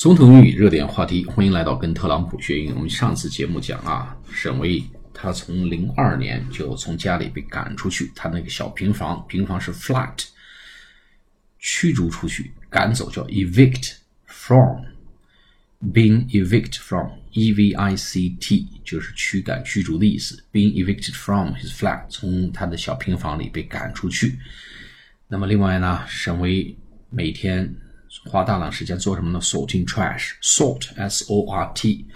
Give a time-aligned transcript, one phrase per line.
[0.00, 2.72] 总统英语热点话题，欢迎来到跟特朗普学英语。
[2.72, 10.24] 我们上次节目讲啊，沈巍他从零二年就从家里被赶出去，他那个小平房，平房是 flat，
[11.58, 20.42] 驱逐出去，赶走叫 evict from，being evict from，e v i c t 就是驱赶、驱逐的意思。
[20.50, 24.38] being evicted from his flat，从他的小平房里被赶出去。
[25.28, 26.74] 那么另外呢，沈巍
[27.10, 27.76] 每天。
[28.28, 32.08] 花大量时间做什么呢？sorting trash，sort，s o r t，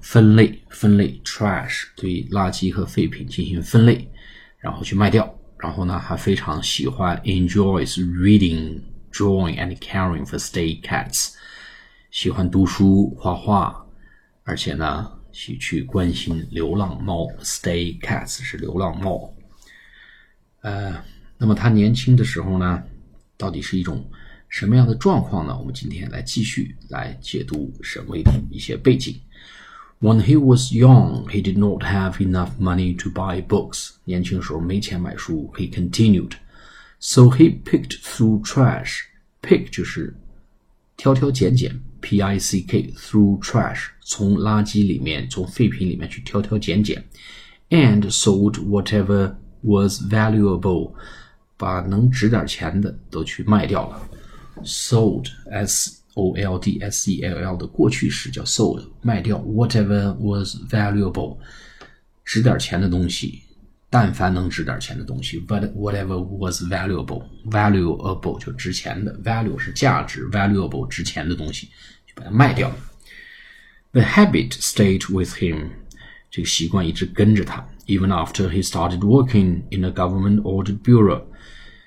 [0.00, 4.10] 分类，分类，trash，对垃圾和废品进行分类，
[4.58, 5.38] 然后去卖掉。
[5.58, 8.80] 然后呢，还非常喜欢，enjoys reading,
[9.12, 11.34] drawing and caring for stray cats，
[12.10, 13.86] 喜欢读书、画画，
[14.44, 19.32] 而且呢，喜去关心流浪猫，stray cats 是流浪猫。
[20.62, 21.04] 呃，
[21.36, 22.82] 那么他年轻的时候呢，
[23.36, 24.10] 到底是一种？
[24.51, 25.57] 什么样的状况呢？
[25.57, 29.19] 我们今天来继续来解读沈巍的一些背景。
[29.99, 33.95] When he was young, he did not have enough money to buy books.
[34.05, 35.51] 年轻时候没钱买书。
[35.55, 36.33] He continued,
[36.99, 39.01] so he picked through trash.
[39.41, 40.15] Pick 就是
[40.95, 47.03] 挑挑拣拣，P I C K through trash 从垃圾里面，从废品里面去挑挑拣拣，
[47.69, 50.93] and sold whatever was valuable.
[51.57, 54.09] 把能值点钱的都去卖掉了。
[54.63, 61.37] sold s o l d s e l l 的过去式叫 sold，卖掉 whatever was valuable，
[62.25, 63.43] 值点钱的东西，
[63.89, 71.67] 但凡能值点钱的东西，but whatever was valuable，valuable 就值钱的，value 是价值，valuable 值钱的东西
[72.07, 72.75] 就把它卖掉。
[73.91, 75.69] The habit stayed with him，
[76.31, 81.21] 这个习惯一直跟着他，even after he started working in a government audit bureau，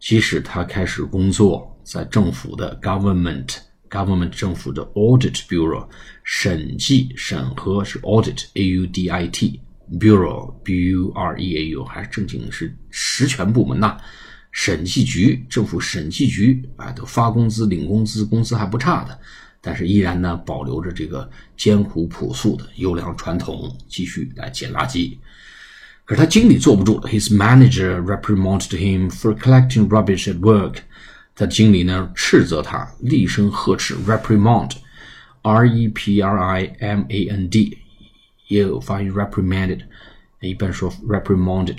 [0.00, 1.67] 即使他开始工作。
[1.91, 3.55] 在政府的 government
[3.89, 5.87] government 政府的 audit bureau
[6.23, 9.59] 审计审核是 audit a u d i t
[9.99, 13.97] bureau b u r e a u 还是正经是实权部门呐？
[14.51, 19.19] 审计局政府审计局啊，都发工资领工资，工资还不差的，
[19.59, 21.27] 但是依然呢保留着这个
[21.57, 25.17] 艰苦朴素的优良传统，继续来捡垃圾。
[26.05, 30.75] 可是他经理坐不住了，his manager reprimanded him for collecting rubbish at work。
[31.38, 37.78] 他经理呢斥责他，厉声呵斥，reprimand，r e p r i m a n d，
[38.48, 39.80] 也有发音 reprimanded，
[40.40, 41.78] 一般说 reprimanded，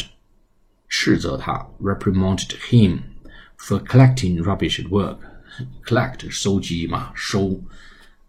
[0.90, 3.00] 斥责他，reprimanded him
[3.58, 7.62] for collecting rubbish at work，collect 收集嘛，收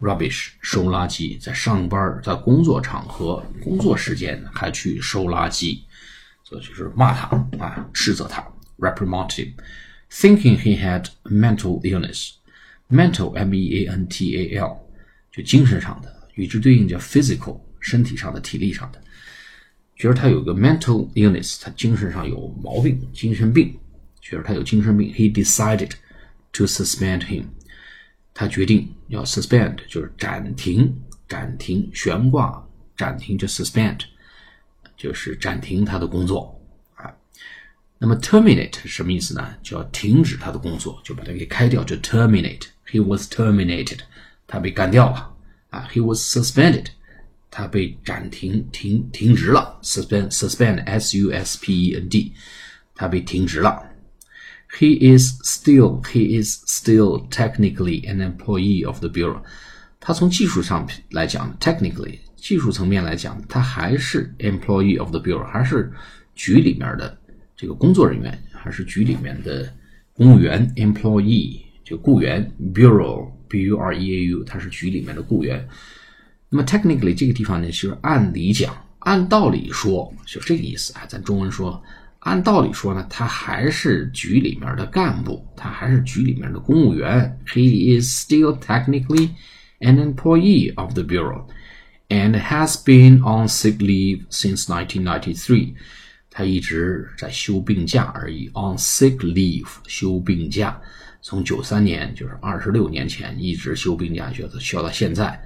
[0.00, 5.80] rubbish 收垃圾，在上班在工作场合工作时间还去收垃圾，
[6.44, 7.26] 所以就是骂他
[7.58, 8.46] 啊，斥责他，
[8.78, 9.52] reprimand him。
[10.11, 12.33] thinking he had mental illness.
[12.89, 14.77] Mental M E A N T A L
[15.31, 19.01] 就精神上的，与之对应叫 physical 身体上的、体力上的。
[19.95, 23.73] 觉得他有个 mental illness，他精神上有毛病，精神病。
[24.19, 25.91] 觉得他有精神病，he decided
[26.51, 27.45] to suspend him。
[28.33, 30.93] 他决定要 suspend，就是暂停、
[31.27, 32.67] 暂停、悬挂、
[32.97, 33.99] 暂停，就 suspend，
[34.97, 36.60] 就是暂停他的工作。
[38.00, 39.54] 那么 terminate 是什么意思呢？
[39.62, 44.00] 就要停止他的工作，就把他给开掉，就 terminate。He was terminated，
[44.46, 45.34] 他被干掉了
[45.70, 45.88] 啊。
[45.90, 46.86] He was suspended，
[47.50, 49.80] 他被暂停、停、停职了。
[49.82, 52.34] suspend，suspend，s u s p e n d，
[52.94, 53.82] 他被停职了。
[54.78, 59.42] He is still，he is still technically an employee of the bureau。
[59.98, 65.90] 他从技术上来讲，technically 技术层面来讲，他还是 employee of the bureau，还是
[66.34, 67.18] 局里面的。
[67.61, 69.71] 这个工作人员还是局里面的
[70.13, 75.63] 公务员，employee 就雇员，bureau，b u r e a u，他是局里面的雇员。
[76.49, 81.05] 那么 technically 这个地方呢，就是按理讲，按道理说，就这个意思啊。
[81.07, 81.79] 咱中文说，
[82.21, 87.39] 按道理说呢，他还是局里面的干部，他还是局里面的公务员。
[87.45, 89.29] He is still technically
[89.81, 91.45] an employee of the bureau
[92.09, 95.75] and has been on sick leave since 1993.
[96.33, 100.81] 他一直在休病假而已，on sick leave，休病假，
[101.21, 105.43] 从九三年，就是二十六年前，一直休病假，觉得休到现在。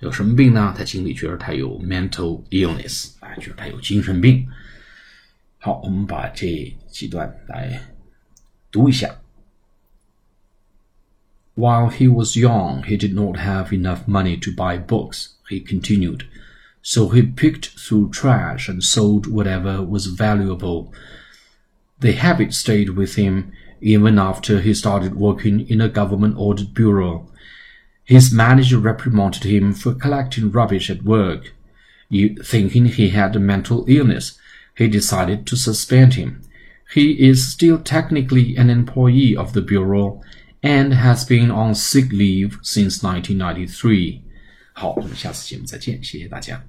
[0.00, 0.74] 有什么病呢？
[0.76, 4.46] 他经理觉得他有 mental illness，啊，觉得他有精神病。
[5.58, 7.80] 好，我们把这几段来
[8.72, 9.08] 读一下。
[11.54, 15.28] While he was young, he did not have enough money to buy books.
[15.48, 16.22] He continued.
[16.86, 20.92] So he picked through trash and sold whatever was valuable.
[22.00, 27.26] The habit stayed with him even after he started working in a government audit bureau.
[28.04, 31.54] His manager reprimanded him for collecting rubbish at work.
[32.10, 34.38] Thinking he had a mental illness,
[34.76, 36.42] he decided to suspend him.
[36.92, 40.20] He is still technically an employee of the Bureau
[40.62, 44.20] and has been on sick leave since 1993.
[44.76, 46.60] 好，我们下次节目再见，谢谢大家。